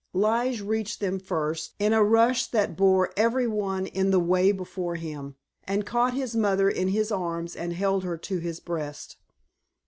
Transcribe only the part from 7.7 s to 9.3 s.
held her to his breast.